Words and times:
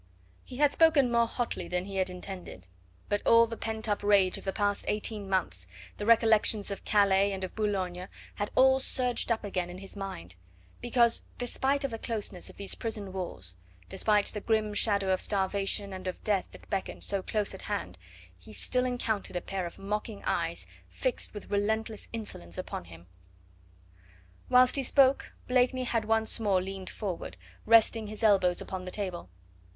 He 0.43 0.57
had 0.57 0.73
spoken 0.73 1.11
more 1.11 1.27
hotly 1.27 1.67
than 1.67 1.85
he 1.85 1.97
had 1.97 2.09
intended, 2.09 2.65
but 3.07 3.21
all 3.23 3.45
the 3.45 3.55
pent 3.55 3.87
up 3.87 4.01
rage 4.01 4.35
of 4.39 4.45
the 4.45 4.51
past 4.51 4.83
eighteen 4.87 5.29
months, 5.29 5.67
the 5.97 6.07
recollections 6.07 6.71
of 6.71 6.83
Calais 6.83 7.31
and 7.31 7.43
of 7.43 7.53
Boulogne, 7.53 8.07
had 8.33 8.49
all 8.55 8.79
surged 8.79 9.31
up 9.31 9.43
again 9.43 9.69
in 9.69 9.77
his 9.77 9.95
mind, 9.95 10.35
because 10.81 11.25
despite 11.37 11.81
the 11.81 11.99
closeness 11.99 12.49
of 12.49 12.57
these 12.57 12.73
prison 12.73 13.13
walls, 13.13 13.55
despite 13.89 14.25
the 14.33 14.41
grim 14.41 14.73
shadow 14.73 15.13
of 15.13 15.21
starvation 15.21 15.93
and 15.93 16.07
of 16.07 16.23
death 16.23 16.45
that 16.51 16.67
beckoned 16.67 17.03
so 17.03 17.21
close 17.21 17.53
at 17.53 17.61
hand, 17.61 17.95
he 18.39 18.51
still 18.51 18.85
encountered 18.85 19.35
a 19.35 19.39
pair 19.41 19.67
of 19.67 19.77
mocking 19.77 20.23
eyes, 20.25 20.65
fixed 20.89 21.31
with 21.35 21.51
relentless 21.51 22.07
insolence 22.11 22.57
upon 22.57 22.85
him. 22.85 23.05
Whilst 24.49 24.77
he 24.77 24.81
spoke 24.81 25.33
Blakeney 25.47 25.83
had 25.83 26.05
once 26.05 26.39
more 26.39 26.59
leaned 26.59 26.89
forward, 26.89 27.37
resting 27.67 28.07
his 28.07 28.23
elbows 28.23 28.59
upon 28.61 28.85
the 28.85 28.89
table. 28.89 29.29